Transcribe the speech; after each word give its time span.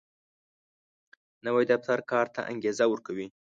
نوی 1.45 1.65
دفتر 1.71 1.99
کار 2.11 2.27
ته 2.35 2.41
انګېزه 2.51 2.85
ورکوي 2.89 3.27